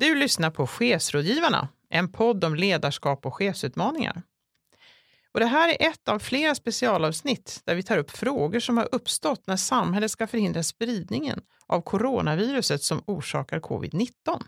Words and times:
Du 0.00 0.14
lyssnar 0.14 0.50
på 0.50 0.66
Chefsrådgivarna, 0.66 1.68
en 1.90 2.12
podd 2.12 2.44
om 2.44 2.54
ledarskap 2.54 3.26
och 3.26 3.34
chefsutmaningar. 3.34 4.22
Och 5.32 5.40
det 5.40 5.46
här 5.46 5.68
är 5.68 5.88
ett 5.88 6.08
av 6.08 6.18
flera 6.18 6.54
specialavsnitt 6.54 7.60
där 7.64 7.74
vi 7.74 7.82
tar 7.82 7.98
upp 7.98 8.10
frågor 8.10 8.60
som 8.60 8.76
har 8.76 8.88
uppstått 8.92 9.46
när 9.46 9.56
samhället 9.56 10.10
ska 10.10 10.26
förhindra 10.26 10.62
spridningen 10.62 11.40
av 11.66 11.80
coronaviruset 11.80 12.82
som 12.82 13.02
orsakar 13.06 13.60
covid-19. 13.60 14.42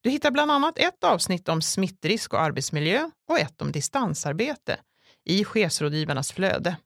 Du 0.00 0.10
hittar 0.10 0.30
bland 0.30 0.50
annat 0.50 0.78
ett 0.78 1.04
avsnitt 1.04 1.48
om 1.48 1.62
smittrisk 1.62 2.32
och 2.32 2.40
arbetsmiljö 2.40 3.10
och 3.28 3.38
ett 3.38 3.62
om 3.62 3.72
distansarbete 3.72 4.80
i 5.24 5.44
chefsrådgivarnas 5.44 6.32
flöde. 6.32 6.76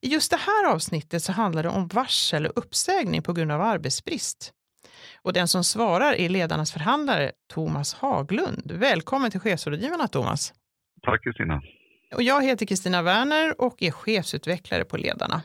I 0.00 0.08
just 0.08 0.30
det 0.30 0.40
här 0.40 0.66
avsnittet 0.66 1.22
så 1.22 1.32
handlar 1.32 1.62
det 1.62 1.68
om 1.68 1.88
varsel 1.88 2.46
och 2.46 2.58
uppsägning 2.58 3.22
på 3.22 3.32
grund 3.32 3.52
av 3.52 3.60
arbetsbrist. 3.60 4.54
Och 5.22 5.32
den 5.32 5.48
som 5.48 5.64
svarar 5.64 6.12
är 6.12 6.28
ledarnas 6.28 6.72
förhandlare 6.72 7.32
Thomas 7.52 7.94
Haglund. 7.94 8.72
Välkommen 8.72 9.30
till 9.30 9.40
chefsrådgivarna 9.40 10.08
Thomas. 10.08 10.52
Tack 11.02 11.24
Kristina. 11.24 11.62
Och 12.14 12.22
jag 12.22 12.44
heter 12.44 12.66
Kristina 12.66 13.02
Werner 13.02 13.60
och 13.60 13.82
är 13.82 13.90
chefsutvecklare 13.90 14.84
på 14.84 14.96
Ledarna. 14.96 15.42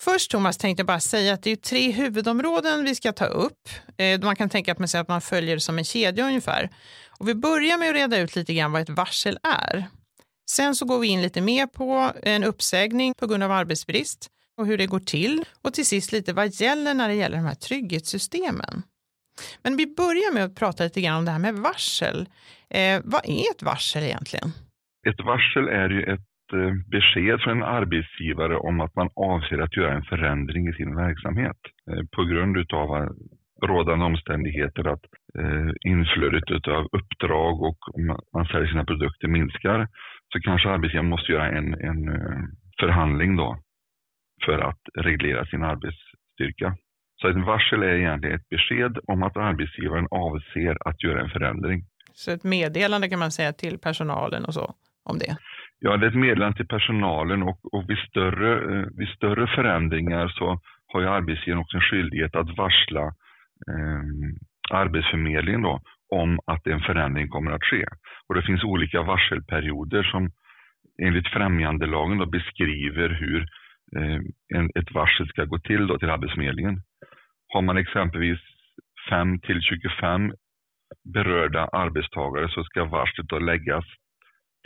Först 0.00 0.30
Thomas 0.30 0.58
tänkte 0.58 0.80
jag 0.80 0.86
bara 0.86 1.00
säga 1.00 1.34
att 1.34 1.42
det 1.42 1.50
är 1.50 1.56
tre 1.56 1.90
huvudområden 1.90 2.84
vi 2.84 2.94
ska 2.94 3.12
ta 3.12 3.24
upp. 3.24 3.68
Eh, 3.96 4.20
man 4.20 4.36
kan 4.36 4.48
tänka 4.48 4.72
att 4.72 4.94
att 4.94 5.08
man 5.08 5.20
följer 5.20 5.58
som 5.58 5.78
en 5.78 5.84
kedja 5.84 6.26
ungefär. 6.26 6.70
Och 7.18 7.28
vi 7.28 7.34
börjar 7.34 7.78
med 7.78 7.88
att 7.88 7.94
reda 7.94 8.18
ut 8.18 8.36
lite 8.36 8.54
grann 8.54 8.72
vad 8.72 8.82
ett 8.82 8.88
varsel 8.88 9.38
är. 9.42 9.86
Sen 10.50 10.74
så 10.74 10.84
går 10.84 10.98
vi 10.98 11.08
in 11.08 11.22
lite 11.22 11.40
mer 11.40 11.66
på 11.66 12.12
en 12.22 12.44
uppsägning 12.44 13.14
på 13.14 13.26
grund 13.26 13.42
av 13.42 13.52
arbetsbrist 13.52 14.30
och 14.60 14.66
hur 14.66 14.78
det 14.78 14.86
går 14.86 15.04
till. 15.16 15.44
Och 15.64 15.72
till 15.74 15.86
sist 15.86 16.12
lite 16.12 16.32
vad 16.32 16.48
gäller 16.48 16.94
när 16.94 17.08
det 17.08 17.14
gäller 17.14 17.36
de 17.36 17.46
här 17.46 17.60
trygghetssystemen. 17.68 18.74
Men 19.62 19.76
vi 19.76 19.86
börjar 19.86 20.34
med 20.34 20.44
att 20.44 20.56
prata 20.62 20.84
lite 20.84 21.00
grann 21.00 21.18
om 21.18 21.24
det 21.24 21.30
här 21.30 21.46
med 21.48 21.54
varsel. 21.54 22.18
Eh, 22.78 23.00
vad 23.04 23.22
är 23.24 23.44
ett 23.52 23.62
varsel 23.62 24.02
egentligen? 24.02 24.48
Ett 25.10 25.20
varsel 25.24 25.68
är 25.68 25.90
ju 25.90 26.02
ett 26.14 26.46
eh, 26.52 26.72
besked 26.94 27.40
från 27.40 27.56
en 27.56 27.62
arbetsgivare 27.78 28.56
om 28.56 28.80
att 28.80 28.94
man 28.96 29.08
avser 29.16 29.58
att 29.58 29.76
göra 29.76 29.94
en 29.94 30.10
förändring 30.12 30.68
i 30.68 30.72
sin 30.72 30.96
verksamhet 30.96 31.60
eh, 31.90 32.02
på 32.16 32.24
grund 32.24 32.56
av 32.72 32.88
eh, 32.96 33.08
rådande 33.66 34.04
omständigheter 34.04 34.84
att 34.92 35.04
inflödet 35.80 36.68
av 36.68 36.88
uppdrag 36.92 37.62
och 37.62 37.78
man 38.34 38.46
säljer 38.46 38.68
sina 38.68 38.84
produkter 38.84 39.28
minskar 39.28 39.88
så 40.32 40.40
kanske 40.40 40.68
arbetsgivaren 40.68 41.08
måste 41.08 41.32
göra 41.32 41.48
en, 41.48 41.74
en 41.74 42.00
förhandling 42.80 43.36
då 43.36 43.58
för 44.44 44.58
att 44.58 44.80
reglera 44.94 45.46
sin 45.46 45.64
arbetsstyrka. 45.64 46.76
Så 47.20 47.28
ett 47.28 47.46
varsel 47.46 47.82
är 47.82 47.94
egentligen 47.94 48.36
ett 48.36 48.48
besked 48.48 48.98
om 49.06 49.22
att 49.22 49.36
arbetsgivaren 49.36 50.06
avser 50.10 50.88
att 50.88 51.02
göra 51.02 51.20
en 51.20 51.30
förändring. 51.30 51.84
Så 52.12 52.30
ett 52.30 52.44
meddelande 52.44 53.08
kan 53.08 53.18
man 53.18 53.30
säga 53.30 53.52
till 53.52 53.78
personalen 53.78 54.44
och 54.44 54.54
så? 54.54 54.74
om 55.04 55.18
det? 55.18 55.36
Ja, 55.78 55.96
det 55.96 56.06
är 56.06 56.10
ett 56.10 56.26
meddelande 56.26 56.56
till 56.56 56.66
personalen 56.66 57.42
och, 57.42 57.74
och 57.74 57.90
vid, 57.90 57.98
större, 57.98 58.50
eh, 58.72 58.86
vid 58.96 59.08
större 59.08 59.46
förändringar 59.46 60.28
så 60.28 60.60
har 60.92 61.00
ju 61.00 61.08
arbetsgivaren 61.08 61.60
också 61.60 61.76
en 61.76 61.82
skyldighet 61.82 62.34
att 62.36 62.56
varsla 62.56 63.04
eh, 63.70 64.02
Arbetsförmedlingen 64.72 65.62
då, 65.62 65.80
om 66.08 66.40
att 66.46 66.66
en 66.66 66.80
förändring 66.80 67.28
kommer 67.28 67.50
att 67.50 67.64
ske. 67.64 67.84
Och 68.28 68.34
det 68.34 68.42
finns 68.42 68.64
olika 68.64 69.02
varselperioder 69.02 70.02
som 70.02 70.30
enligt 71.02 71.28
främjandelagen 71.28 72.18
då 72.18 72.26
beskriver 72.26 73.08
hur 73.08 73.46
Eh, 73.96 74.64
ett 74.78 74.94
varsel 74.94 75.28
ska 75.28 75.44
gå 75.44 75.58
till 75.58 75.86
då 75.86 75.98
till 75.98 76.10
Arbetsförmedlingen. 76.10 76.82
Har 77.52 77.62
man 77.62 77.76
exempelvis 77.76 78.38
5 79.10 79.40
till 79.40 79.60
25 79.60 80.32
berörda 81.14 81.64
arbetstagare 81.72 82.48
så 82.48 82.64
ska 82.64 82.84
varslet 82.84 83.28
då 83.28 83.38
läggas 83.38 83.84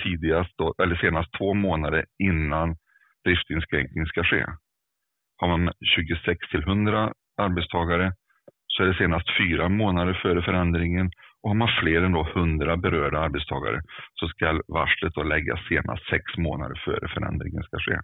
tidigast 0.02 0.52
då, 0.58 0.74
eller 0.82 0.96
senast 0.96 1.32
två 1.38 1.54
månader 1.54 2.04
innan 2.18 2.76
driftinskränkning 3.24 4.06
ska 4.06 4.24
ske. 4.24 4.46
Har 5.36 5.48
man 5.48 5.72
26 5.96 6.38
till 6.50 6.62
100 6.62 7.12
arbetstagare 7.36 8.12
så 8.66 8.82
är 8.82 8.86
det 8.86 8.94
senast 8.94 9.28
fyra 9.38 9.68
månader 9.68 10.14
före 10.22 10.42
förändringen 10.42 11.10
och 11.42 11.50
har 11.50 11.54
man 11.54 11.68
fler 11.80 12.02
än 12.02 12.12
då 12.12 12.28
100 12.34 12.76
berörda 12.76 13.18
arbetstagare 13.18 13.80
så 14.14 14.28
ska 14.28 14.60
varslet 14.68 15.14
då 15.14 15.22
läggas 15.22 15.68
senast 15.68 16.08
sex 16.10 16.24
månader 16.36 16.82
före 16.84 17.08
förändringen 17.08 17.62
ska 17.62 17.78
ske. 17.78 17.98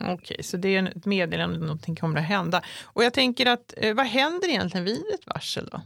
Okej, 0.00 0.42
så 0.42 0.56
det 0.56 0.76
är 0.76 0.88
ett 0.88 1.06
meddelande 1.06 1.56
att 1.56 1.62
någonting 1.62 1.96
kommer 1.96 2.18
att 2.18 2.26
hända. 2.26 2.60
Och 2.94 3.04
jag 3.04 3.14
tänker 3.14 3.52
att 3.52 3.74
eh, 3.76 3.94
vad 3.94 4.06
händer 4.06 4.48
egentligen 4.48 4.84
vid 4.84 5.06
ett 5.14 5.26
varsel 5.26 5.68
då? 5.72 5.80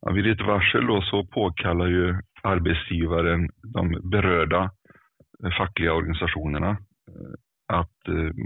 Ja, 0.00 0.12
vid 0.12 0.26
ett 0.26 0.46
varsel 0.46 0.86
då 0.86 1.02
så 1.02 1.26
påkallar 1.26 1.86
ju 1.86 2.14
arbetsgivaren 2.42 3.48
de 3.62 4.10
berörda 4.10 4.70
eh, 5.44 5.50
fackliga 5.58 5.92
organisationerna 5.92 6.70
eh, 6.70 7.34
att 7.68 7.96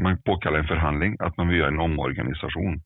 man 0.02 0.22
påkallar 0.22 0.58
en 0.58 0.68
förhandling, 0.68 1.16
att 1.18 1.36
man 1.36 1.48
vill 1.48 1.58
göra 1.58 1.68
en 1.68 1.80
omorganisation. 1.80 2.82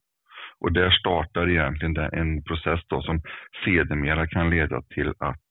Och 0.60 0.72
där 0.72 0.90
startar 0.90 1.50
egentligen 1.50 1.96
en 1.96 2.42
process 2.42 2.80
då 2.86 3.02
som 3.02 3.22
sedermera 3.64 4.26
kan 4.26 4.50
leda 4.50 4.82
till 4.82 5.08
att 5.18 5.46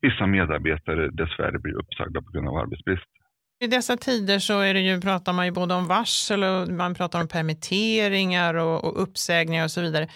vissa 0.00 0.26
medarbetare 0.26 1.10
dessvärre 1.10 1.58
blir 1.58 1.74
uppsagda 1.74 2.22
på 2.22 2.30
grund 2.30 2.48
av 2.48 2.56
arbetsbrist. 2.56 3.10
I 3.60 3.66
dessa 3.66 3.96
tider 3.96 4.38
så 4.38 4.60
är 4.60 4.74
det 4.74 4.80
ju, 4.80 5.00
pratar 5.00 5.32
man 5.32 5.46
ju 5.46 5.52
både 5.52 5.74
om 5.74 5.86
varsel 5.88 6.44
och 6.44 6.68
man 6.68 6.94
pratar 6.94 7.20
om 7.20 7.28
permitteringar 7.28 8.54
och, 8.54 8.84
och 8.84 9.02
uppsägningar 9.02 9.64
och 9.64 9.70
så 9.70 9.80
vidare. 9.80 10.06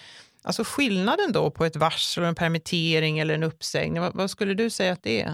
Alltså 0.47 0.63
skillnaden 0.65 1.31
då 1.33 1.51
på 1.51 1.65
ett 1.65 1.75
varsel, 1.75 2.23
en 2.23 2.35
permittering 2.35 3.19
eller 3.19 3.33
en 3.33 3.43
uppsägning, 3.43 4.01
vad, 4.01 4.15
vad, 4.15 4.29
skulle 4.29 4.53
du 4.53 4.69
säga 4.69 4.93
att 4.93 5.03
det 5.03 5.21
är? 5.21 5.33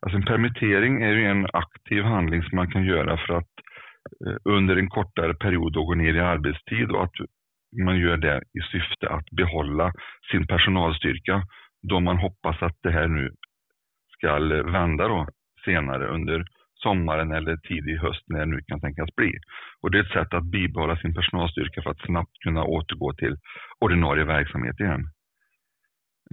Alltså 0.00 0.16
en 0.16 0.24
permittering 0.24 1.02
är 1.02 1.12
ju 1.12 1.24
en 1.24 1.46
aktiv 1.52 2.02
handling 2.02 2.42
som 2.42 2.56
man 2.56 2.70
kan 2.70 2.84
göra 2.84 3.16
för 3.26 3.34
att 3.34 3.54
eh, 4.26 4.36
under 4.44 4.76
en 4.76 4.90
kortare 4.90 5.34
period 5.34 5.74
gå 5.74 5.94
ner 5.94 6.14
i 6.14 6.20
arbetstid 6.20 6.90
och 6.90 7.04
att 7.04 7.16
man 7.84 7.98
gör 7.98 8.16
det 8.16 8.36
i 8.58 8.60
syfte 8.72 9.08
att 9.08 9.30
behålla 9.30 9.92
sin 10.30 10.46
personalstyrka 10.46 11.42
då 11.82 12.00
man 12.00 12.16
hoppas 12.16 12.62
att 12.62 12.78
det 12.82 12.90
här 12.90 13.08
nu 13.08 13.30
ska 14.16 14.38
vända 14.78 15.08
då 15.08 15.26
senare 15.64 16.06
under 16.08 16.44
sommaren 16.82 17.32
eller 17.32 17.56
tidig 17.56 17.96
höst 17.96 18.24
när 18.26 18.38
det 18.38 18.46
nu 18.46 18.60
kan 18.66 18.80
tänkas 18.80 19.14
bli. 19.16 19.32
Och 19.80 19.90
det 19.90 19.98
är 19.98 20.02
ett 20.02 20.12
sätt 20.12 20.34
att 20.34 20.44
bibehålla 20.44 20.96
sin 20.96 21.14
personalstyrka 21.14 21.82
för 21.82 21.90
att 21.90 22.06
snabbt 22.06 22.38
kunna 22.44 22.64
återgå 22.64 23.12
till 23.12 23.36
ordinarie 23.80 24.24
verksamhet 24.24 24.80
igen. 24.80 25.04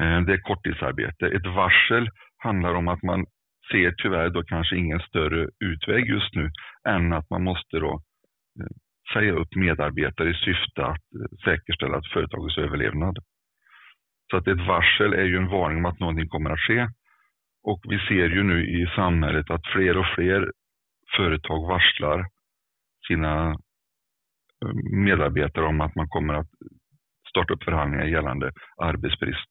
Eh, 0.02 0.22
det 0.22 0.34
är 0.34 0.38
korttidsarbete. 0.38 1.28
Ett 1.28 1.46
varsel 1.46 2.10
handlar 2.38 2.74
om 2.76 2.88
att 2.88 3.04
man 3.04 3.26
ser 3.72 3.94
tyvärr 3.98 4.30
då 4.30 4.44
kanske 4.44 4.78
ingen 4.78 5.00
större 5.00 5.50
utväg 5.60 6.10
just 6.10 6.36
nu 6.36 6.52
än 6.88 7.14
att 7.14 7.30
man 7.30 7.44
måste 7.44 7.80
då 7.80 7.94
eh, 8.60 8.74
säga 9.14 9.34
upp 9.34 9.56
medarbetare 9.56 10.30
i 10.30 10.34
syfte 10.34 10.86
att 10.86 11.08
eh, 11.16 11.38
säkerställa 11.46 11.98
att 11.98 12.08
företagets 12.14 12.58
överlevnad. 12.58 13.18
Så 14.32 14.38
att 14.38 14.48
ett 14.48 14.68
varsel 14.68 15.14
är 15.14 15.24
ju 15.24 15.38
en 15.38 15.48
varning 15.48 15.78
om 15.78 15.86
att 15.86 16.00
någonting 16.00 16.28
kommer 16.28 16.50
att 16.50 16.60
ske 16.60 16.88
och 17.64 17.80
vi 17.84 18.00
ser 18.00 18.30
ju 18.30 18.44
nu 18.44 18.68
i 18.68 18.88
samhället 18.96 19.50
att 19.50 19.68
fler 19.68 19.98
och 19.98 20.06
fler 20.16 20.52
företag 21.18 21.68
varslar 21.68 22.26
sina 23.08 23.52
eh, 24.62 24.74
medarbetare 24.92 25.66
om 25.66 25.82
att 25.82 25.96
man 25.96 26.08
kommer 26.08 26.34
att 26.34 26.50
starta 27.30 27.54
upp 27.54 27.64
förhandlingar 27.64 28.06
gällande 28.06 28.52
arbetsbrist. 28.78 29.50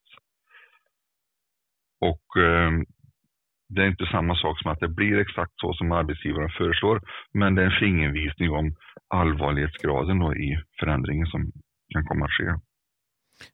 Och 2.00 2.42
eh, 2.42 2.70
det 3.68 3.82
är 3.82 3.88
inte 3.88 4.06
samma 4.06 4.34
sak 4.36 4.62
som 4.62 4.70
att 4.70 4.80
det 4.80 4.88
blir 4.88 5.18
exakt 5.18 5.52
så 5.56 5.72
som 5.74 5.92
arbetsgivaren 5.92 6.50
föreslår, 6.50 7.00
men 7.32 7.54
det 7.54 7.62
är 7.62 7.66
en 7.66 7.80
fingervisning 7.80 8.50
om 8.50 8.74
allvarlighetsgraden 9.08 10.18
då 10.18 10.34
i 10.34 10.62
förändringen 10.80 11.26
som 11.26 11.52
kan 11.94 12.04
komma 12.04 12.24
att 12.24 12.30
ske. 12.30 12.71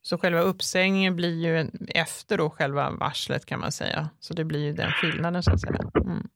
Så 0.02 0.18
själva 0.18 0.40
uppsägningen 0.40 1.16
blir 1.16 1.36
ju 1.46 1.70
efter 1.94 2.38
då 2.38 2.50
själva 2.50 2.90
varslet 2.90 3.46
kan 3.46 3.60
man 3.60 3.72
säga. 3.72 4.08
Så 4.20 4.34
det 4.34 4.44
blir 4.44 4.64
ju 4.64 4.72
den 4.72 4.90
skillnaden 4.90 5.42
så 5.42 5.52
att 5.52 5.60
säga. 5.60 5.80
Mm. 6.04 6.28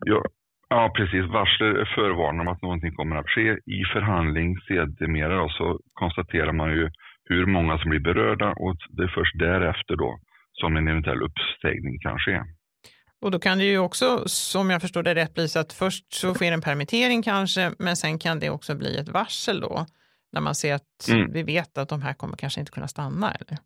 Ja, 0.00 0.22
ja, 0.68 0.92
precis. 0.96 1.24
Varslet 1.32 1.88
förvarnar 1.94 2.40
om 2.40 2.48
att 2.48 2.62
någonting 2.62 2.94
kommer 2.96 3.16
att 3.16 3.28
ske. 3.28 3.52
I 3.52 3.84
förhandling 3.92 4.56
sedermera 4.68 5.48
så 5.48 5.80
konstaterar 5.92 6.52
man 6.52 6.70
ju 6.70 6.90
hur 7.24 7.46
många 7.46 7.78
som 7.78 7.90
blir 7.90 8.00
berörda 8.00 8.48
och 8.50 8.76
det 8.90 9.02
är 9.02 9.12
först 9.14 9.38
därefter 9.38 9.96
då 9.96 10.18
som 10.52 10.76
en 10.76 10.88
eventuell 10.88 11.22
uppsägning 11.22 11.98
kan 12.00 12.18
ske. 12.18 12.42
Och 13.20 13.30
då 13.30 13.38
kan 13.38 13.58
det 13.58 13.64
ju 13.64 13.78
också, 13.78 14.22
som 14.26 14.70
jag 14.70 14.80
förstår 14.80 15.02
det 15.02 15.14
rätt, 15.14 15.34
bli 15.34 15.48
så 15.48 15.58
att 15.58 15.72
först 15.72 16.12
så 16.12 16.34
sker 16.34 16.52
en 16.52 16.60
permittering 16.60 17.22
kanske, 17.22 17.72
men 17.78 17.96
sen 17.96 18.18
kan 18.18 18.40
det 18.40 18.50
också 18.50 18.74
bli 18.74 18.96
ett 18.96 19.08
varsel 19.08 19.60
då 19.60 19.86
när 20.32 20.40
man 20.40 20.54
ser 20.54 20.74
att 20.74 21.08
mm. 21.10 21.32
vi 21.32 21.42
vet 21.42 21.78
att 21.78 21.88
de 21.88 22.02
här 22.02 22.14
kommer 22.14 22.36
kanske 22.36 22.60
inte 22.60 22.72
kunna 22.72 22.88
stanna? 22.88 23.30
Eller? 23.30 23.58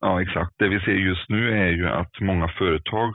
Ja, 0.00 0.22
exakt. 0.22 0.54
Det 0.58 0.68
vi 0.68 0.80
ser 0.80 0.92
just 0.92 1.28
nu 1.28 1.58
är 1.58 1.70
ju 1.70 1.88
att 1.88 2.20
många 2.20 2.48
företag 2.48 3.14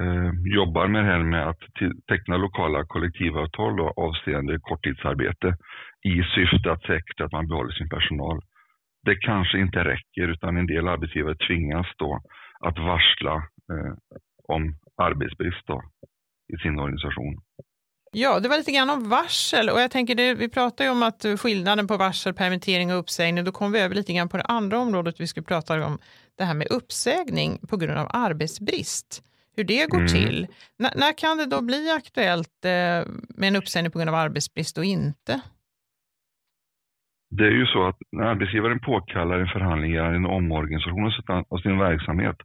eh, 0.00 0.30
jobbar 0.44 0.88
med 0.88 1.04
det 1.04 1.10
här 1.10 1.22
med 1.22 1.48
att 1.48 1.58
teckna 2.08 2.36
lokala 2.36 2.84
kollektivavtal 2.84 3.76
då, 3.76 3.92
avseende 3.96 4.58
korttidsarbete 4.60 5.56
i 6.02 6.22
syfte 6.34 6.72
att 6.72 6.82
säkra 6.82 7.26
att 7.26 7.32
man 7.32 7.48
behåller 7.48 7.72
sin 7.72 7.88
personal. 7.88 8.40
det 9.04 9.16
kanske 9.16 9.58
inte 9.58 9.84
räcker 9.84 10.28
utan 10.28 10.56
en 10.56 10.66
del 10.66 10.88
arbetsgivare 10.88 11.36
tvingas 11.36 11.86
då 11.96 12.20
att 12.60 12.78
varsla 12.78 13.34
eh, 13.72 13.94
om 14.48 14.76
arbetsbrist 14.96 15.66
då, 15.66 15.82
i 16.54 16.56
sin 16.56 16.78
organisation. 16.78 17.34
Ja, 18.16 18.40
det 18.40 18.48
var 18.48 18.56
lite 18.56 18.72
grann 18.72 18.90
om 18.90 19.08
varsel 19.08 19.70
och 19.70 19.80
jag 19.80 19.90
tänker 19.90 20.14
det, 20.14 20.34
vi 20.34 20.48
pratar 20.48 20.84
ju 20.84 20.90
om 20.90 21.02
att 21.02 21.24
skillnaden 21.38 21.86
på 21.86 21.96
varsel, 21.96 22.34
permittering 22.34 22.92
och 22.92 22.98
uppsägning. 22.98 23.44
Då 23.44 23.52
kom 23.52 23.72
vi 23.72 23.80
över 23.80 23.94
lite 23.94 24.12
grann 24.12 24.28
på 24.28 24.36
det 24.36 24.42
andra 24.42 24.78
området 24.78 25.20
vi 25.20 25.26
skulle 25.26 25.44
prata 25.44 25.86
om, 25.86 25.98
det 26.38 26.44
här 26.44 26.54
med 26.54 26.66
uppsägning 26.70 27.58
på 27.68 27.76
grund 27.76 27.98
av 27.98 28.06
arbetsbrist. 28.10 29.22
Hur 29.56 29.64
det 29.64 29.90
går 29.90 29.98
mm. 29.98 30.08
till. 30.08 30.46
N 30.82 30.88
när 30.96 31.18
kan 31.18 31.38
det 31.38 31.46
då 31.46 31.62
bli 31.62 31.90
aktuellt 31.90 32.64
eh, 32.64 32.70
med 33.36 33.48
en 33.48 33.56
uppsägning 33.56 33.92
på 33.92 33.98
grund 33.98 34.10
av 34.10 34.14
arbetsbrist 34.14 34.78
och 34.78 34.84
inte? 34.84 35.40
Det 37.30 37.44
är 37.44 37.50
ju 37.50 37.66
så 37.66 37.88
att 37.88 37.98
när 38.12 38.24
arbetsgivaren 38.24 38.80
påkallar 38.80 39.38
en 39.38 39.48
förhandling 39.48 39.92
eller 39.92 40.14
en 40.14 40.26
omorganisation 40.26 41.12
av 41.48 41.58
sin 41.58 41.78
verksamhet 41.78 42.36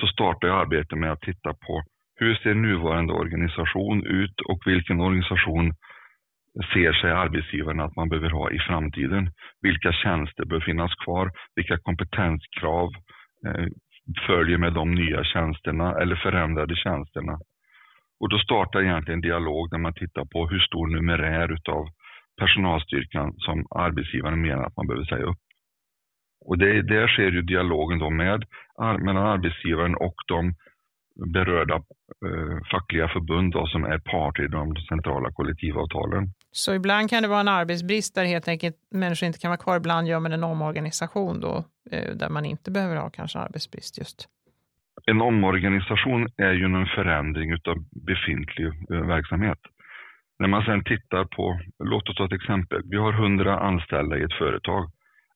så 0.00 0.06
startar 0.06 0.48
arbetet 0.48 0.98
med 0.98 1.12
att 1.12 1.20
titta 1.20 1.54
på 1.54 1.82
hur 2.20 2.34
ser 2.34 2.54
nuvarande 2.54 3.12
organisation 3.12 4.06
ut 4.06 4.40
och 4.40 4.60
vilken 4.66 5.00
organisation 5.00 5.72
ser 6.72 6.92
sig 6.92 7.10
arbetsgivaren 7.10 7.80
att 7.80 7.96
man 7.96 8.08
behöver 8.08 8.30
ha 8.30 8.50
i 8.50 8.58
framtiden? 8.58 9.30
Vilka 9.62 9.92
tjänster 9.92 10.44
bör 10.44 10.60
finnas 10.60 10.94
kvar? 10.94 11.30
Vilka 11.54 11.78
kompetenskrav 11.78 12.88
eh, 13.46 13.66
följer 14.26 14.58
med 14.58 14.72
de 14.72 14.94
nya 14.94 15.24
tjänsterna 15.24 15.94
eller 16.00 16.16
förändrade 16.16 16.76
tjänsterna? 16.76 17.38
Och 18.20 18.28
då 18.28 18.38
startar 18.38 18.82
egentligen 18.82 19.18
en 19.18 19.28
dialog 19.30 19.70
där 19.70 19.78
man 19.78 19.94
tittar 19.94 20.24
på 20.24 20.48
hur 20.48 20.58
stor 20.58 20.86
numerär 20.86 21.52
utav 21.52 21.88
personalstyrkan 22.40 23.34
som 23.36 23.66
arbetsgivaren 23.70 24.42
menar 24.42 24.64
att 24.64 24.76
man 24.76 24.86
behöver 24.86 25.06
säga 25.06 25.24
upp. 25.24 25.38
Och 26.46 26.58
det, 26.58 26.82
där 26.82 27.08
sker 27.08 27.30
ju 27.30 27.42
dialogen 27.42 27.98
då 27.98 28.10
med, 28.10 28.44
mellan 28.78 29.26
arbetsgivaren 29.26 29.94
och 29.94 30.14
de 30.28 30.54
berörda 31.26 31.74
eh, 31.74 32.58
fackliga 32.70 33.08
förbund 33.08 33.52
då, 33.52 33.66
som 33.66 33.84
är 33.84 33.98
part 33.98 34.38
i 34.38 34.46
de 34.48 34.76
centrala 34.76 35.32
kollektivavtalen. 35.32 36.26
Så 36.50 36.74
ibland 36.74 37.10
kan 37.10 37.22
det 37.22 37.28
vara 37.28 37.40
en 37.40 37.48
arbetsbrist 37.48 38.14
där 38.14 38.24
helt 38.24 38.48
enkelt 38.48 38.76
människor 38.90 39.26
inte 39.26 39.38
kan 39.38 39.50
vara 39.50 39.58
kvar. 39.58 39.76
Ibland 39.76 40.08
gör 40.08 40.20
man 40.20 40.32
en 40.32 40.44
omorganisation 40.44 41.40
då, 41.40 41.64
eh, 41.90 42.14
där 42.14 42.28
man 42.28 42.44
inte 42.44 42.70
behöver 42.70 42.96
ha 42.96 43.10
kanske 43.10 43.38
arbetsbrist 43.38 43.98
just. 43.98 44.28
En 45.06 45.20
omorganisation 45.20 46.28
är 46.36 46.52
ju 46.52 46.64
en 46.64 46.86
förändring 46.86 47.52
av 47.52 47.76
befintlig 48.06 48.66
eh, 48.66 49.06
verksamhet. 49.06 49.58
När 50.38 50.48
man 50.48 50.62
sedan 50.62 50.84
tittar 50.84 51.24
på, 51.24 51.60
låt 51.84 52.08
oss 52.08 52.16
ta 52.16 52.24
ett 52.24 52.32
exempel, 52.32 52.82
vi 52.84 52.96
har 52.96 53.12
100 53.12 53.60
anställda 53.60 54.18
i 54.18 54.22
ett 54.22 54.38
företag. 54.38 54.90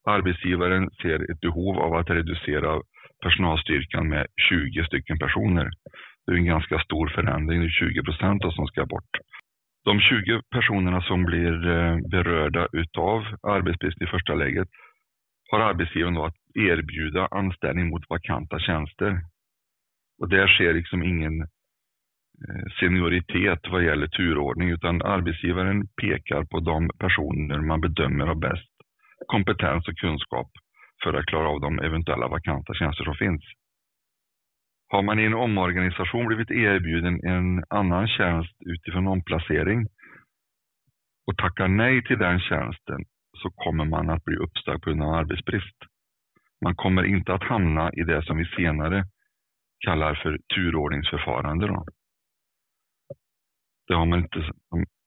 Arbetsgivaren 0.04 0.90
ser 1.02 1.30
ett 1.30 1.40
behov 1.40 1.78
av 1.78 1.94
att 1.94 2.10
reducera 2.10 2.80
personalstyrkan 3.22 4.08
med 4.08 4.26
20 4.48 4.84
stycken 4.84 5.18
personer. 5.18 5.70
Det 6.26 6.32
är 6.32 6.36
en 6.36 6.54
ganska 6.54 6.78
stor 6.78 7.08
förändring, 7.08 7.60
det 7.60 7.66
är 7.66 7.70
20 7.70 8.02
procent 8.02 8.42
som 8.54 8.66
ska 8.66 8.86
bort. 8.86 9.12
De 9.84 10.00
20 10.00 10.42
personerna 10.50 11.02
som 11.02 11.24
blir 11.24 11.68
eh, 11.68 11.96
berörda 12.10 12.68
utav 12.72 13.26
arbetsbrist 13.42 14.02
i 14.02 14.06
första 14.06 14.34
läget 14.34 14.68
har 15.50 15.60
arbetsgivaren 15.60 16.14
då 16.14 16.24
att 16.24 16.36
erbjuda 16.54 17.28
anställning 17.30 17.88
mot 17.88 18.10
vakanta 18.10 18.58
tjänster. 18.58 19.20
Och 20.20 20.28
där 20.28 20.46
sker 20.46 20.74
liksom 20.74 21.02
ingen 21.02 21.40
eh, 21.40 22.66
senioritet 22.80 23.60
vad 23.70 23.84
gäller 23.84 24.06
turordning 24.06 24.70
utan 24.70 25.02
arbetsgivaren 25.02 25.86
pekar 26.02 26.44
på 26.44 26.60
de 26.60 26.90
personer 26.98 27.58
man 27.58 27.80
bedömer 27.80 28.26
har 28.26 28.34
bäst 28.34 28.72
kompetens 29.26 29.88
och 29.88 29.96
kunskap 29.96 30.50
för 31.02 31.14
att 31.14 31.26
klara 31.26 31.48
av 31.48 31.60
de 31.60 31.78
eventuella 31.78 32.28
vakanta 32.28 32.74
tjänster 32.74 33.04
som 33.04 33.14
finns. 33.14 33.42
Har 34.88 35.02
man 35.02 35.18
i 35.18 35.24
en 35.24 35.34
omorganisation 35.34 36.26
blivit 36.26 36.50
erbjuden 36.50 37.20
en 37.24 37.64
annan 37.68 38.08
tjänst 38.08 38.56
utifrån 38.60 39.06
omplacering 39.06 39.86
och 41.26 41.36
tackar 41.36 41.68
nej 41.68 42.04
till 42.04 42.18
den 42.18 42.40
tjänsten 42.40 43.04
så 43.42 43.50
kommer 43.50 43.84
man 43.84 44.10
att 44.10 44.24
bli 44.24 44.36
uppsagd 44.36 44.82
på 44.82 44.90
grund 44.90 45.02
av 45.02 45.14
arbetsbrist. 45.14 45.76
Man 46.60 46.74
kommer 46.74 47.04
inte 47.04 47.34
att 47.34 47.42
hamna 47.42 47.92
i 47.92 48.02
det 48.02 48.22
som 48.22 48.36
vi 48.36 48.44
senare 48.44 49.04
kallar 49.78 50.14
för 50.14 50.38
turordningsförfarande. 50.54 51.66
Då. 51.66 51.84
Det, 53.86 53.94
har 53.94 54.06
man 54.06 54.18
inte, 54.18 54.52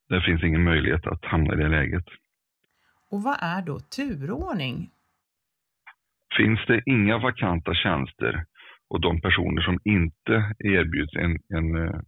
det 0.10 0.22
finns 0.22 0.44
ingen 0.44 0.64
möjlighet 0.64 1.08
att 1.08 1.26
hamna 1.26 1.54
i 1.54 1.58
det 1.58 1.70
läget. 1.70 2.06
Och 3.10 3.24
vad 3.24 3.38
är 3.42 3.62
då 3.62 3.80
turordning? 3.80 4.90
Finns 6.38 6.60
det 6.68 6.82
inga 6.86 7.18
vakanta 7.18 7.74
tjänster 7.74 8.46
och 8.90 9.02
de 9.02 9.22
personer 9.22 9.62
som 9.62 9.80
inte 9.84 10.56
erbjuds 10.60 11.16
en, 11.16 11.40
en 11.50 11.88
eh, 11.88 12.00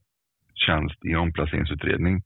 tjänst 0.54 1.06
i 1.06 1.16
omplaceringsutredning, 1.16 2.24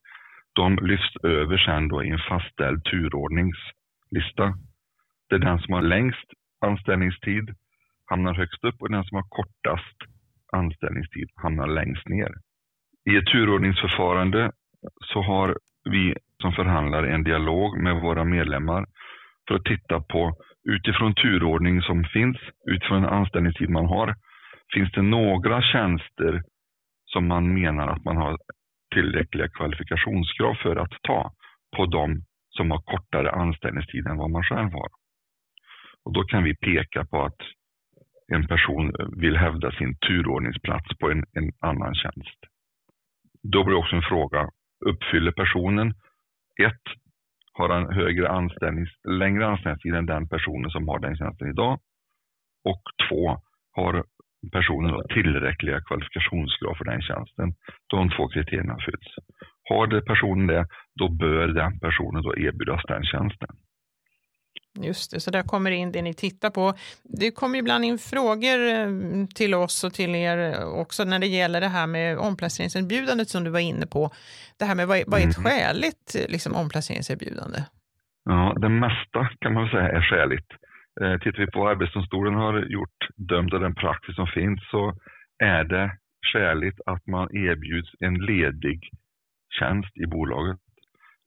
de 0.53 0.75
lyfts 0.81 1.15
över 1.23 1.57
sen 1.57 1.87
då 1.87 2.03
i 2.03 2.09
en 2.09 2.19
fastställd 2.29 2.83
turordningslista. 2.83 4.57
Det 5.29 5.35
är 5.35 5.39
den 5.39 5.59
som 5.59 5.73
har 5.73 5.81
längst 5.81 6.33
anställningstid 6.61 7.55
hamnar 8.05 8.33
högst 8.33 8.63
upp 8.63 8.81
och 8.81 8.91
den 8.91 9.03
som 9.03 9.15
har 9.15 9.27
kortast 9.29 9.97
anställningstid 10.51 11.29
hamnar 11.35 11.67
längst 11.67 12.07
ner. 12.07 12.31
I 13.09 13.15
ett 13.17 13.25
turordningsförfarande 13.25 14.51
så 15.13 15.21
har 15.21 15.57
vi 15.83 16.15
som 16.41 16.53
förhandlare 16.53 17.13
en 17.13 17.23
dialog 17.23 17.77
med 17.77 18.01
våra 18.01 18.23
medlemmar 18.23 18.85
för 19.47 19.55
att 19.55 19.65
titta 19.65 20.01
på 20.01 20.35
utifrån 20.63 21.15
turordning 21.15 21.81
som 21.81 22.03
finns, 22.03 22.37
utifrån 22.71 23.01
den 23.01 23.13
anställningstid 23.13 23.69
man 23.69 23.85
har, 23.85 24.15
finns 24.73 24.91
det 24.91 25.01
några 25.01 25.61
tjänster 25.61 26.43
som 27.05 27.27
man 27.27 27.53
menar 27.53 27.87
att 27.87 28.03
man 28.03 28.17
har 28.17 28.37
tillräckliga 28.93 29.47
kvalifikationskrav 29.49 30.55
för 30.55 30.75
att 30.75 30.91
ta 31.01 31.31
på 31.75 31.85
de 31.85 32.21
som 32.49 32.71
har 32.71 32.81
kortare 32.81 33.31
anställningstid 33.31 34.07
än 34.07 34.17
vad 34.17 34.31
man 34.31 34.43
själv 34.43 34.71
har. 34.71 34.89
Och 36.03 36.13
då 36.13 36.23
kan 36.23 36.43
vi 36.43 36.55
peka 36.55 37.05
på 37.05 37.23
att 37.23 37.41
en 38.33 38.47
person 38.47 38.93
vill 39.17 39.37
hävda 39.37 39.71
sin 39.71 39.95
turordningsplats 39.97 40.97
på 40.99 41.11
en, 41.11 41.23
en 41.33 41.51
annan 41.59 41.95
tjänst. 41.95 42.39
Då 43.43 43.63
blir 43.63 43.75
också 43.75 43.95
en 43.95 44.01
fråga, 44.01 44.49
uppfyller 44.85 45.31
personen 45.31 45.93
ett, 46.63 46.85
har 47.53 47.69
han 47.69 47.93
högre 47.93 48.29
anställnings, 48.29 48.89
längre 49.07 49.47
anställningstid 49.47 49.95
än 49.95 50.05
den 50.05 50.27
personen 50.27 50.71
som 50.71 50.87
har 50.87 50.99
den 50.99 51.17
tjänsten 51.17 51.49
idag. 51.49 51.79
Och 52.63 52.81
två, 53.09 53.41
har 53.71 54.03
personen 54.51 54.91
då 54.91 55.03
tillräckliga 55.03 55.81
kvalifikationskrav 55.81 56.75
för 56.75 56.85
den 56.85 57.01
tjänsten. 57.01 57.53
De 57.87 58.09
två 58.09 58.27
kriterierna 58.27 58.77
fylls. 58.85 59.15
Har 59.69 59.87
det 59.87 60.01
personen 60.01 60.47
det, 60.47 60.65
då 60.99 61.09
bör 61.09 61.47
den 61.47 61.79
personen 61.79 62.23
då 62.23 62.37
erbjudas 62.37 62.83
den 62.87 63.03
tjänsten. 63.03 63.55
Just 64.79 65.11
det, 65.11 65.19
så 65.19 65.31
där 65.31 65.43
kommer 65.43 65.71
in 65.71 65.91
det 65.91 66.01
ni 66.01 66.13
tittar 66.13 66.49
på. 66.49 66.73
Det 67.03 67.31
kommer 67.31 67.59
ibland 67.59 67.85
in 67.85 67.97
frågor 67.97 68.67
eh, 68.67 68.87
till 69.35 69.53
oss 69.53 69.83
och 69.83 69.93
till 69.93 70.15
er 70.15 70.65
också 70.65 71.03
när 71.03 71.19
det 71.19 71.27
gäller 71.27 71.61
det 71.61 71.67
här 71.67 71.87
med 71.87 72.17
omplaceringserbjudandet 72.17 73.29
som 73.29 73.43
du 73.43 73.49
var 73.49 73.59
inne 73.59 73.87
på. 73.87 74.11
Det 74.59 74.65
här 74.65 74.75
med 74.75 74.87
vad 74.87 74.97
är, 74.97 75.03
vad 75.07 75.21
är 75.21 75.27
ett 75.27 75.37
mm. 75.37 75.51
skäligt 75.51 76.15
liksom, 76.29 76.55
omplaceringserbjudande? 76.55 77.59
Ja, 78.23 78.57
det 78.61 78.69
mesta 78.69 79.29
kan 79.39 79.53
man 79.53 79.69
säga 79.69 79.89
är 79.89 80.01
skäligt. 80.01 80.51
Eh, 81.01 81.17
tittar 81.19 81.39
vi 81.39 81.51
på 81.51 81.59
vad 81.59 81.71
Arbetsdomstolen 81.71 82.33
har 82.33 82.59
gjort, 82.59 82.99
dömt 83.15 83.53
av 83.53 83.59
den 83.59 83.75
praxis 83.75 84.15
som 84.15 84.27
finns, 84.27 84.59
så 84.71 84.93
är 85.43 85.63
det 85.63 85.97
skäligt 86.33 86.79
att 86.85 87.07
man 87.07 87.35
erbjuds 87.35 87.89
en 87.99 88.13
ledig 88.13 88.89
tjänst 89.59 89.97
i 89.97 90.05
bolaget. 90.05 90.57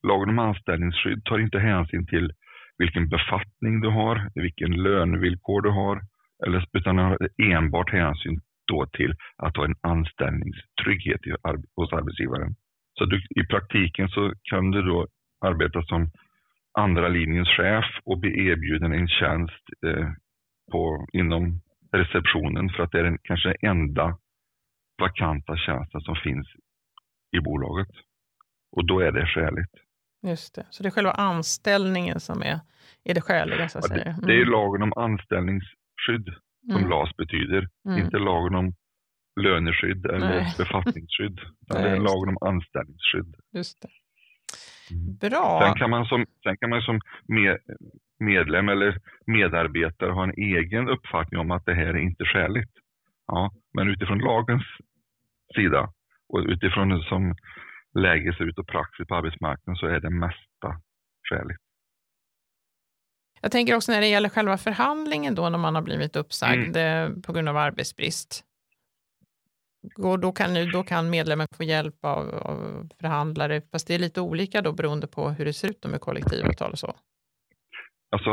Lagen 0.07 0.29
om 0.29 0.39
anställningsskydd 0.39 1.23
tar 1.25 1.39
inte 1.39 1.59
hänsyn 1.59 2.07
till 2.07 2.33
vilken 2.77 3.09
befattning 3.09 3.81
du 3.81 3.89
har, 3.89 4.31
vilken 4.35 4.71
lönevillkor 4.71 5.61
du 5.61 5.69
har, 5.69 6.01
eller, 6.45 6.65
utan 6.73 6.97
har 6.97 7.17
enbart 7.37 7.91
hänsyn 7.91 8.41
då 8.67 8.85
till 8.85 9.15
att 9.37 9.57
ha 9.57 9.65
en 9.65 9.75
anställningstrygghet 9.81 11.21
hos 11.75 11.93
arbetsgivaren. 11.93 12.55
Så 12.97 13.05
du, 13.05 13.17
i 13.17 13.45
praktiken 13.49 14.09
så 14.09 14.33
kan 14.43 14.71
du 14.71 14.81
då 14.81 15.07
arbeta 15.45 15.81
som 15.83 16.11
andra 16.77 17.07
linjens 17.07 17.49
chef 17.49 17.85
och 18.03 18.19
bli 18.19 18.47
erbjuden 18.47 18.91
en 18.93 19.07
tjänst 19.07 19.63
eh, 19.87 20.09
på, 20.71 21.07
inom 21.13 21.61
receptionen 21.91 22.69
för 22.69 22.83
att 22.83 22.91
det 22.91 22.99
är 22.99 23.03
den 23.03 23.17
kanske 23.23 23.55
enda 23.61 24.17
vakanta 25.01 25.57
tjänsten 25.57 26.01
som 26.01 26.15
finns 26.15 26.47
i 27.37 27.39
bolaget. 27.39 27.87
Och 28.71 28.87
då 28.87 28.99
är 28.99 29.11
det 29.11 29.27
skäligt. 29.27 29.84
Just 30.25 30.55
det. 30.55 30.65
Så 30.69 30.83
det 30.83 30.89
är 30.89 30.91
själva 30.91 31.11
anställningen 31.11 32.19
som 32.19 32.41
är, 32.41 32.59
är 33.03 33.13
det 33.13 33.21
skäliga? 33.21 33.69
Så 33.69 33.79
att 33.79 33.89
ja, 33.89 33.95
det, 33.95 34.01
mm. 34.01 34.21
det, 34.21 34.33
är 34.33 34.37
mm. 34.37 34.51
lagen 34.51 34.81
om 34.81 34.93
anställningsskydd 34.95 36.29
som 36.65 36.77
mm. 36.77 36.89
LAS 36.89 37.15
betyder, 37.17 37.67
mm. 37.85 38.05
inte 38.05 38.17
lagen 38.17 38.55
om 38.55 38.73
löneskydd 39.41 40.05
eller 40.05 40.29
Nej. 40.29 40.53
befattningsskydd. 40.57 41.39
Nej, 41.69 41.83
det 41.83 41.89
är 41.89 41.99
lagen 41.99 42.29
om 42.29 42.37
anställningsskydd. 42.47 43.35
Just 43.53 43.81
det. 43.81 43.89
Mm. 44.91 45.17
Bra. 45.17 45.61
Sen 45.63 45.75
kan 45.75 45.89
man 45.89 46.05
som, 46.05 46.25
sen 46.43 46.57
kan 46.57 46.69
man 46.69 46.81
som 46.81 46.99
mer, 47.27 47.59
medlem 48.19 48.69
eller 48.69 48.99
medarbetare 49.25 50.11
har 50.11 50.23
en 50.23 50.37
egen 50.37 50.89
uppfattning 50.89 51.39
om 51.39 51.51
att 51.51 51.65
det 51.65 51.73
här 51.73 51.85
är 51.85 51.97
inte 51.97 52.25
skäligt. 52.25 52.71
Ja, 53.27 53.51
men 53.73 53.89
utifrån 53.89 54.19
lagens 54.19 54.63
sida 55.55 55.89
och 56.29 56.39
utifrån 56.39 57.01
som 57.01 57.35
läget 57.99 58.37
ser 58.37 58.43
ut 58.43 58.59
och 58.59 58.67
praxis 58.67 59.07
på 59.07 59.15
arbetsmarknaden 59.15 59.75
så 59.75 59.85
är 59.87 59.99
det 59.99 60.09
mesta 60.09 60.81
skäligt. 61.29 61.59
Jag 63.41 63.51
tänker 63.51 63.75
också 63.75 63.91
när 63.91 64.01
det 64.01 64.07
gäller 64.07 64.29
själva 64.29 64.57
förhandlingen 64.57 65.35
då 65.35 65.49
när 65.49 65.57
man 65.57 65.75
har 65.75 65.81
blivit 65.81 66.15
uppsagd 66.15 66.77
mm. 66.77 67.21
På 67.21 67.33
grund 67.33 67.49
av 67.49 67.57
arbetsbrist. 67.57 68.43
Och 69.97 70.19
då, 70.19 70.31
kan, 70.31 70.71
då 70.71 70.83
kan 70.83 71.09
medlemmen 71.09 71.47
få 71.57 71.63
hjälp 71.63 72.05
av, 72.05 72.29
av, 72.29 72.89
förhandlare, 72.99 73.61
fast 73.71 73.87
det 73.87 73.95
är 73.95 73.99
lite 73.99 74.21
olika 74.21 74.61
då 74.61 74.71
beroende 74.71 75.07
på 75.07 75.29
hur 75.29 75.45
det 75.45 75.53
ser 75.53 75.69
ut 75.69 75.85
med 75.85 76.01
kollektivavtal 76.01 76.71
och 76.71 76.79
så. 76.79 76.95
Alltså 78.11 78.29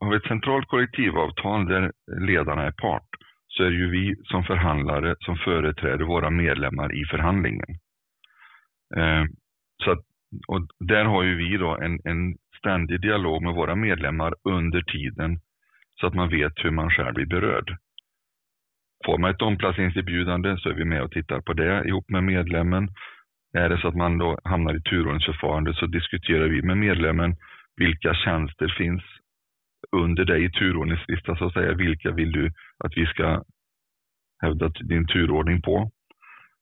har 0.00 0.10
vi 0.10 0.16
ett 0.16 0.28
centralt 0.28 0.68
kollektivavtal 0.68 1.68
där 1.68 1.92
ledarna 2.26 2.62
är 2.62 2.72
part 2.72 3.08
så 3.48 3.62
är 3.62 3.70
det 3.70 3.76
ju 3.76 3.90
vi 3.90 4.16
som 4.24 4.44
förhandlare 4.44 5.16
som 5.18 5.36
företräder 5.36 6.04
våra 6.04 6.30
medlemmar 6.30 6.94
i 7.02 7.04
förhandlingen. 7.04 7.78
Eh, 8.96 9.24
så 9.84 9.90
att, 9.90 10.04
och 10.48 10.66
där 10.80 11.04
har 11.04 11.22
ju 11.22 11.34
vi 11.36 11.56
då 11.56 11.76
en, 11.76 12.00
en 12.04 12.36
ständig 12.58 13.00
dialog 13.00 13.42
med 13.42 13.54
våra 13.54 13.74
medlemmar 13.74 14.34
under 14.44 14.82
tiden 14.82 15.40
så 16.00 16.06
att 16.06 16.14
man 16.14 16.28
vet 16.28 16.52
hur 16.56 16.70
man 16.70 16.90
själv 16.90 17.14
blir 17.14 17.26
berörd. 17.26 17.76
Får 19.06 19.18
man 19.18 19.30
ett 19.30 19.42
omplaceringserbjudande 19.42 20.56
så 20.58 20.68
är 20.68 20.74
vi 20.74 20.84
med 20.84 21.02
och 21.02 21.12
tittar 21.12 21.40
på 21.40 21.52
det 21.52 21.88
ihop 21.88 22.10
med 22.10 22.24
medlemmen. 22.24 22.88
Är 23.54 23.68
det 23.68 23.78
så 23.80 23.88
att 23.88 23.96
man 23.96 24.18
då 24.18 24.38
hamnar 24.44 24.76
i 24.76 24.82
turordningsförfarande 24.82 25.74
så 25.74 25.86
diskuterar 25.86 26.48
vi 26.48 26.62
med 26.62 26.76
medlemmen 26.76 27.36
vilka 27.76 28.14
tjänster 28.14 28.74
finns 28.78 29.02
under 29.96 30.24
dig 30.24 30.44
i 30.44 30.50
turordningslista 30.50 31.36
så 31.36 31.46
att 31.46 31.52
säga. 31.52 31.72
Vilka 31.74 32.10
vill 32.10 32.32
du 32.32 32.52
att 32.84 32.96
vi 32.96 33.06
ska 33.06 33.44
hävda 34.42 34.68
din 34.68 35.06
turordning 35.06 35.62
på? 35.62 35.90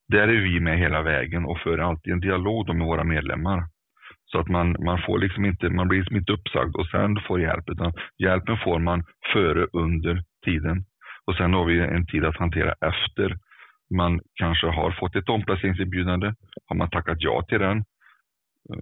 Där 0.08 0.28
är 0.28 0.40
vi 0.40 0.60
med 0.60 0.78
hela 0.78 1.02
vägen 1.02 1.44
och 1.44 1.58
för 1.58 1.78
alltid 1.78 2.12
en 2.12 2.20
dialog 2.20 2.76
med 2.76 2.86
våra 2.86 3.04
medlemmar. 3.04 3.64
Så 4.24 4.38
att 4.38 4.48
man, 4.48 4.76
man, 4.84 5.02
får 5.06 5.18
liksom 5.18 5.44
inte, 5.44 5.68
man 5.68 5.88
blir 5.88 5.98
liksom 5.98 6.16
inte 6.16 6.32
uppsagd 6.32 6.76
och 6.76 6.86
sen 6.86 7.20
får 7.26 7.40
hjälp, 7.40 7.70
utan 7.70 7.92
hjälpen 8.18 8.58
får 8.64 8.78
man 8.78 9.04
före, 9.32 9.66
under 9.72 10.22
tiden. 10.44 10.84
Och 11.24 11.36
sen 11.36 11.54
har 11.54 11.64
vi 11.64 11.80
en 11.80 12.06
tid 12.06 12.24
att 12.24 12.36
hantera 12.36 12.74
efter 12.80 13.38
man 13.94 14.20
kanske 14.34 14.66
har 14.66 14.90
fått 14.90 15.16
ett 15.16 15.28
omplaceringserbjudande. 15.28 16.34
Har 16.66 16.76
man 16.76 16.90
tackat 16.90 17.18
ja 17.20 17.42
till 17.48 17.58
den 17.58 17.84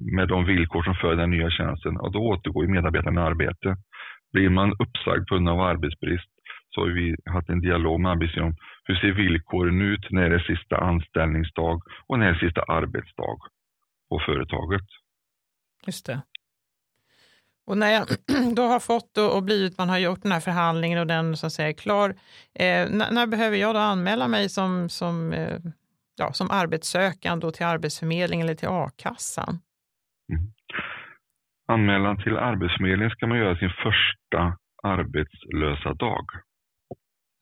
med 0.01 0.29
de 0.29 0.45
villkor 0.45 0.83
som 0.83 0.95
följer 0.95 1.21
den 1.21 1.31
nya 1.31 1.51
tjänsten, 1.51 1.97
och 1.97 2.13
då 2.13 2.19
återgår 2.19 2.67
medarbetaren 2.67 3.19
i 3.19 3.21
arbete. 3.21 3.77
Blir 4.33 4.51
man 4.51 4.73
uppsagd 4.73 5.27
på 5.29 5.35
grund 5.35 5.49
av 5.49 5.61
arbetsbrist 5.61 6.31
så 6.75 6.81
har 6.81 6.89
vi 6.89 7.17
haft 7.25 7.49
en 7.49 7.61
dialog 7.61 8.01
med 8.01 8.11
arbetsgivaren 8.11 8.53
om 8.53 8.57
hur 8.85 8.95
ser 8.95 9.13
villkoren 9.13 9.83
ut 9.83 10.11
när 10.11 10.31
det 10.31 10.37
är 10.37 10.57
sista 10.57 10.77
anställningsdag 10.77 11.83
och 12.07 12.19
när 12.19 12.27
det 12.27 12.37
är 12.39 12.47
sista 12.47 12.63
arbetsdag 12.63 13.39
på 14.09 14.23
företaget. 14.27 14.87
Just 15.87 16.07
det. 16.07 16.21
Och 17.67 17.79
när 17.79 17.91
jag 17.91 18.07
då 18.57 18.63
har 18.63 18.81
fått 18.81 19.19
och 19.19 19.43
blivit, 19.43 19.79
man 19.79 19.89
har 19.89 19.99
gjort 19.99 20.23
den 20.23 20.33
här 20.33 20.41
förhandlingen 20.41 20.99
och 20.99 21.07
den 21.07 21.37
så 21.37 21.47
att 21.47 21.53
säga 21.53 21.69
är 21.69 21.73
klar, 21.73 22.11
eh, 22.55 22.91
när, 22.91 23.13
när, 23.13 23.27
behöver 23.27 23.57
jag 23.57 23.75
då 23.75 23.79
anmäla 23.79 24.29
mig 24.29 24.49
som, 24.49 24.89
som, 24.89 25.33
eh, 25.33 25.59
ja, 26.17 26.33
som 26.33 26.51
arbetssökande 26.51 27.51
till 27.51 27.67
Arbetsförmedlingen 27.67 28.47
eller 28.47 28.55
till 28.55 28.69
a-kassan? 28.69 29.59
Mm. 30.33 30.53
Anmälan 31.69 32.17
till 32.23 32.37
Arbetsförmedlingen 32.37 33.11
ska 33.11 33.27
man 33.27 33.39
göra 33.39 33.57
sin 33.57 33.71
första 33.71 34.59
arbetslösa 34.83 35.95
dag. 35.95 36.27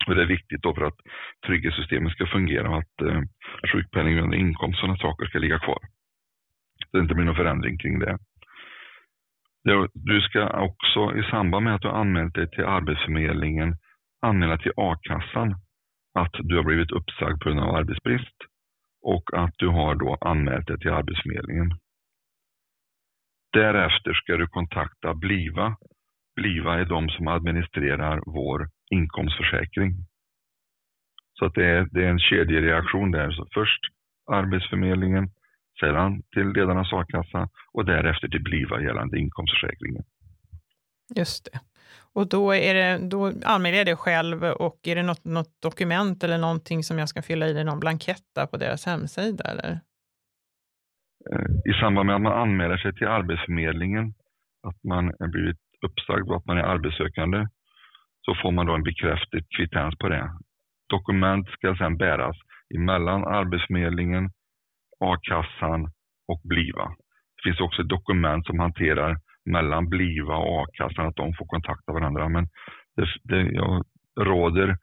Och 0.07 0.15
det 0.15 0.23
är 0.23 0.27
viktigt 0.27 0.63
då 0.63 0.75
för 0.75 0.85
att 0.85 0.99
trygghetssystemet 1.47 2.13
ska 2.13 2.27
fungera 2.27 2.71
och 2.71 2.79
att 2.79 3.01
eh, 3.01 3.21
sjukpenning 3.73 4.23
och 4.23 4.35
inkomst 4.35 4.77
och 4.77 4.81
sådana 4.81 4.97
saker 4.97 5.27
ska 5.27 5.39
ligga 5.39 5.59
kvar. 5.59 5.79
Så 6.85 6.97
det 6.97 7.03
inte 7.03 7.15
blir 7.15 7.25
någon 7.25 7.37
förändring 7.37 7.79
kring 7.79 7.99
det. 7.99 8.19
Du 9.95 10.21
ska 10.21 10.49
också 10.49 11.17
i 11.17 11.23
samband 11.31 11.65
med 11.65 11.75
att 11.75 11.83
du 11.83 11.89
anmält 11.89 12.35
dig 12.35 12.51
till 12.51 12.65
Arbetsförmedlingen 12.65 13.77
anmäla 14.23 14.59
till 14.59 14.73
a-kassan 14.77 15.55
att 16.15 16.33
du 16.33 16.57
har 16.57 16.65
blivit 16.65 16.91
uppsagd 16.91 17.41
på 17.41 17.49
grund 17.49 17.61
av 17.61 17.75
arbetsbrist 17.75 18.37
och 19.03 19.31
att 19.33 19.55
du 19.57 19.69
har 19.69 19.95
då 19.95 20.19
anmält 20.21 20.67
dig 20.67 20.79
till 20.79 20.91
Arbetsförmedlingen. 20.91 21.71
Därefter 23.53 24.13
ska 24.13 24.37
du 24.37 24.47
kontakta 24.47 25.15
Bliva. 25.15 25.77
Bliva 26.37 26.79
är 26.81 26.85
de 26.85 27.09
som 27.09 27.29
administrerar 27.29 28.23
vår 28.27 28.69
inkomstförsäkring. 28.93 29.93
Så 31.39 31.45
att 31.47 31.55
det, 31.55 31.67
är, 31.67 31.89
det 31.91 32.05
är 32.05 32.09
en 32.09 32.19
kedjereaktion 32.19 33.11
där. 33.11 33.31
Så 33.31 33.47
först 33.55 33.81
Arbetsförmedlingen, 34.31 35.31
sedan 35.81 36.23
till 36.33 36.49
ledarnas 36.49 36.93
a-kassa 36.93 37.49
och 37.73 37.85
därefter 37.85 38.29
till 38.29 38.43
Bliva 38.43 38.83
gällande 38.83 39.19
inkomstförsäkringen. 39.19 40.05
Just 41.17 41.45
det. 41.53 41.61
Och 42.15 42.29
då, 42.29 42.55
är 42.55 42.75
det, 42.75 43.09
då 43.09 43.33
anmäler 43.45 43.79
jag 43.79 43.87
det 43.87 43.97
själv 43.97 44.45
och 44.45 44.79
är 44.89 44.95
det 44.95 45.03
något, 45.03 45.25
något 45.25 45.63
dokument 45.63 46.25
eller 46.25 46.39
någonting 46.39 46.83
som 46.83 46.99
jag 46.99 47.09
ska 47.09 47.23
fylla 47.23 47.47
i, 47.49 47.65
någon 47.65 47.81
blankett 47.81 48.51
på 48.51 48.57
deras 48.57 48.87
hemsida? 48.87 49.45
Eller? 49.45 49.81
Eh, 51.31 51.71
I 51.71 51.73
samband 51.81 52.07
med 52.07 52.17
att 52.17 52.23
man 52.23 52.33
anmäler 52.33 52.77
sig 52.77 52.95
till 52.95 53.07
Arbetsförmedlingen, 53.07 54.15
att 54.69 54.85
man 54.85 55.09
är 55.09 55.29
blivit 55.29 55.61
uppsagd 55.87 56.29
och 56.29 56.37
att 56.37 56.47
man 56.47 56.59
är 56.59 56.63
arbetssökande, 56.63 57.47
så 58.25 58.35
får 58.43 58.53
man 58.53 58.67
då 58.67 58.75
en 58.75 58.83
bekräftad 58.83 59.39
kvittens 59.57 59.99
på 59.99 60.09
det. 60.09 60.31
Dokument 60.89 61.49
ska 61.49 61.75
sedan 61.77 61.97
bäras 61.97 62.37
emellan 62.75 63.25
Arbetsförmedlingen, 63.25 64.31
a-kassan 65.01 65.91
och 66.29 66.41
Bliva. 66.45 66.87
Det 67.37 67.43
finns 67.45 67.61
också 67.61 67.83
dokument 67.83 68.47
som 68.47 68.59
hanterar 68.59 69.17
mellan 69.45 69.89
Bliva 69.89 70.37
och 70.37 70.63
a-kassan, 70.63 71.07
att 71.07 71.17
de 71.17 71.35
får 71.35 71.47
kontakta 71.47 71.93
varandra. 71.93 72.29
Men 72.29 72.49
det, 72.97 73.07
det, 73.23 73.41
jag 73.53 73.85
råder 74.21 74.77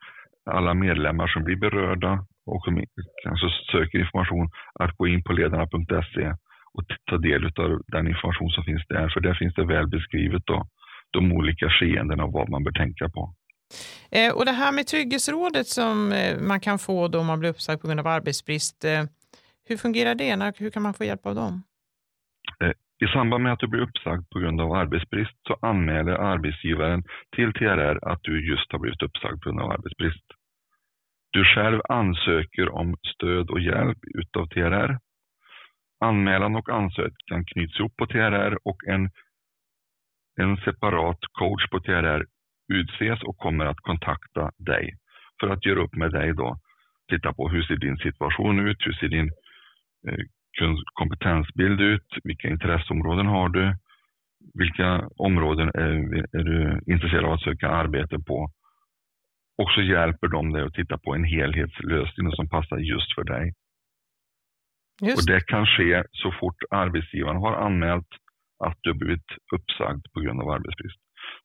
alla 0.46 0.74
medlemmar 0.74 1.28
som 1.28 1.44
blir 1.44 1.56
berörda 1.56 2.26
och 2.46 2.64
som 2.64 2.84
kanske 3.24 3.48
söker 3.72 4.00
information 4.00 4.50
att 4.80 4.98
gå 4.98 5.08
in 5.08 5.24
på 5.24 5.34
ledarna.se 5.34 6.34
och 6.74 6.84
ta 7.10 7.18
del 7.18 7.46
av 7.46 7.82
den 7.88 8.08
information 8.08 8.50
som 8.50 8.64
finns 8.64 8.88
där. 8.90 9.10
För 9.10 9.20
där 9.20 9.34
finns 9.34 9.54
det 9.54 9.66
väl 9.66 9.88
beskrivet 9.88 10.44
då, 10.46 10.68
de 11.12 11.32
olika 11.32 11.70
skeendena 11.70 12.24
och 12.24 12.34
vad 12.34 12.50
man 12.50 12.64
bör 12.64 12.72
tänka 12.72 13.10
på. 13.10 13.34
Eh, 14.12 14.34
och 14.36 14.46
det 14.46 14.52
här 14.52 14.72
med 14.72 14.88
Trygghetsrådet 14.88 15.68
som 15.68 16.12
eh, 16.12 16.40
man 16.42 16.60
kan 16.60 16.80
få 16.80 17.08
då 17.08 17.24
man 17.24 17.40
blir 17.40 17.50
uppsagd 17.50 17.82
på 17.82 17.88
grund 17.88 18.00
av 18.00 18.08
arbetsbrist. 18.08 18.86
Eh, 18.86 19.04
hur 19.70 19.78
fungerar 19.78 20.16
det? 20.16 20.54
Hur 20.58 20.70
kan 20.70 20.84
man 20.84 20.94
få 20.94 21.04
hjälp 21.04 21.26
av 21.26 21.36
dem? 21.36 21.64
Eh, 22.64 23.08
I 23.08 23.08
samband 23.14 23.44
med 23.44 23.54
att 23.54 23.60
du 23.60 23.68
blir 23.68 23.82
uppsagd 23.82 24.30
på 24.30 24.40
grund 24.40 24.62
av 24.62 24.74
arbetsbrist 24.74 25.38
så 25.48 25.58
anmäler 25.62 26.12
arbetsgivaren 26.12 27.04
till 27.36 27.54
TRR 27.54 28.00
att 28.12 28.24
du 28.24 28.50
just 28.52 28.72
har 28.72 28.80
blivit 28.80 29.02
uppsagd 29.02 29.42
på 29.42 29.50
grund 29.50 29.62
av 29.62 29.72
arbetsbrist. 29.72 30.26
Du 31.32 31.44
själv 31.46 31.82
ansöker 31.90 32.70
om 32.70 32.98
stöd 33.16 33.50
och 33.50 33.60
hjälp 33.60 33.98
utav 34.04 34.48
TRR. 34.48 35.00
Anmälan 36.00 36.56
och 36.56 36.70
ansökan 36.70 37.46
knyts 37.46 37.80
ihop 37.80 37.98
på 37.98 38.06
TRR 38.06 38.58
och 38.64 38.88
en, 38.88 39.10
en 40.36 40.58
separat 40.58 41.20
coach 41.32 41.70
på 41.72 41.80
TRR 41.80 42.26
utses 42.74 43.24
och 43.24 43.38
kommer 43.38 43.66
att 43.66 43.80
kontakta 43.80 44.52
dig 44.58 44.98
för 45.40 45.48
att 45.48 45.66
göra 45.66 45.84
upp 45.84 45.96
med 45.96 46.12
dig 46.12 46.34
då. 46.34 46.60
Titta 47.10 47.34
på 47.34 47.50
hur 47.50 47.64
ser 47.64 47.76
din 47.76 47.98
situation 47.98 48.68
ut? 48.68 48.78
Hur 48.80 48.94
ser 48.94 49.08
din 49.08 49.32
eh, 50.08 50.76
kompetensbild 50.94 51.82
ut? 51.82 52.08
Vilka 52.24 52.48
intresseområden 52.48 53.26
har 53.26 53.50
du? 53.50 53.76
Vilka 54.54 55.10
områden 55.16 55.68
är, 55.68 55.92
är 56.40 56.44
du 56.44 56.82
intresserad 56.94 57.26
av 57.26 57.34
att 57.34 57.44
söka 57.44 57.70
arbete 57.70 58.20
på? 58.20 58.52
Och 59.58 59.72
så 59.72 59.82
hjälper 59.82 60.28
de 60.28 60.54
dig 60.54 60.64
att 60.64 60.74
titta 60.74 60.98
på 60.98 61.16
en 61.16 61.24
helhetslösning 61.24 62.32
som 62.32 62.50
passar 62.50 62.78
just 62.78 63.16
för 63.16 63.24
dig. 63.24 63.54
Just. 65.02 65.18
Och 65.18 65.34
det 65.34 65.42
kan 65.48 65.66
ske 65.66 66.04
så 66.12 66.32
fort 66.40 66.64
arbetsgivaren 66.70 67.38
har 67.38 67.54
anmält 67.54 68.08
att 68.66 68.78
du 68.82 68.94
blivit 68.94 69.30
uppsagd 69.56 70.06
på 70.14 70.20
grund 70.20 70.42
av 70.42 70.50
arbetsbrist. 70.50 71.00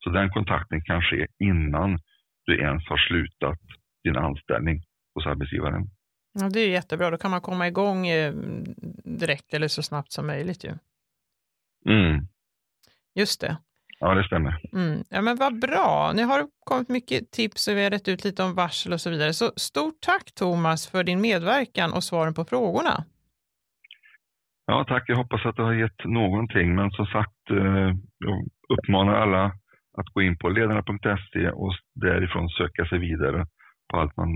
Så 0.05 0.11
den 0.11 0.31
kontakten 0.31 0.81
kan 0.85 1.03
ske 1.03 1.27
innan 1.39 1.99
du 2.47 2.61
ens 2.61 2.89
har 2.89 2.99
slutat 2.99 3.59
din 4.05 4.17
anställning 4.17 4.83
hos 5.15 5.27
arbetsgivaren. 5.27 5.91
Ja, 6.33 6.49
det 6.49 6.61
är 6.61 6.69
jättebra. 6.69 7.11
Då 7.11 7.19
kan 7.19 7.31
man 7.31 7.41
komma 7.41 7.69
igång 7.69 8.07
eh, 8.07 8.35
direkt 9.05 9.55
eller 9.55 9.69
så 9.69 9.83
snabbt 9.83 10.13
som 10.13 10.27
möjligt. 10.27 10.65
Ju. 10.65 10.73
Mm. 11.87 12.27
Just 13.15 13.41
det. 13.41 13.57
Ja, 13.99 14.15
det 14.15 14.25
stämmer. 14.25 14.61
Mm. 14.73 15.05
Ja, 15.09 15.23
men 15.23 15.37
vad 15.37 15.59
bra. 15.61 16.13
Ni 16.15 16.23
har 16.23 16.49
kommit 16.65 16.89
mycket 16.89 17.31
tips 17.31 17.69
och 17.69 17.77
vi 17.77 17.85
har 17.85 17.91
rätt 17.91 18.09
ut 18.09 18.25
lite 18.25 18.43
om 18.43 18.55
varsel 18.55 18.93
och 18.93 19.01
så 19.01 19.11
vidare. 19.11 19.33
Så 19.33 19.53
stort 19.57 20.01
tack 20.01 20.35
Thomas 20.35 20.87
för 20.87 21.05
din 21.05 21.21
medverkan 21.21 21.93
och 21.93 22.05
svaren 22.05 22.35
på 22.35 22.45
frågorna. 22.45 23.05
Ja, 24.67 24.85
tack. 24.89 25.05
Jag 25.07 25.17
hoppas 25.17 25.47
att 25.47 25.57
det 25.57 25.63
har 25.63 25.75
gett 25.75 26.05
någonting. 26.05 26.75
Men 26.75 26.91
som 26.91 27.07
sagt, 27.07 27.51
eh, 27.51 27.91
jag 28.19 28.49
uppmanar 28.79 29.15
alla 29.15 29.45
att 29.99 30.07
gå 30.15 30.23
in 30.23 30.39
på 30.39 30.49
ledarna.se 30.49 31.51
och 31.51 31.75
därifrån 31.95 32.49
söka 32.49 32.87
sig 32.87 32.99
vidare 32.99 33.47
på 33.91 34.01
allt 34.01 34.17
man 34.17 34.29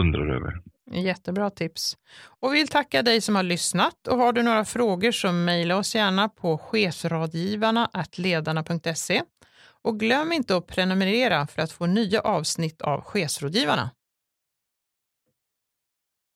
undrar 0.00 0.36
över. 0.36 0.60
Jättebra 0.90 1.50
tips. 1.50 1.96
Och 2.40 2.54
vi 2.54 2.58
vill 2.58 2.68
tacka 2.68 3.02
dig 3.02 3.20
som 3.20 3.36
har 3.36 3.42
lyssnat 3.42 4.08
och 4.08 4.18
har 4.18 4.32
du 4.32 4.42
några 4.42 4.64
frågor 4.64 5.12
så 5.12 5.32
mejla 5.32 5.76
oss 5.76 5.94
gärna 5.94 6.28
på 6.28 6.58
chefsrådgivarna 6.58 7.90
ledarna.se 8.16 9.22
och 9.82 10.00
glöm 10.00 10.32
inte 10.32 10.56
att 10.56 10.66
prenumerera 10.66 11.46
för 11.46 11.62
att 11.62 11.72
få 11.72 11.86
nya 11.86 12.20
avsnitt 12.20 12.82
av 12.82 13.00
Chefsrådgivarna. 13.00 13.90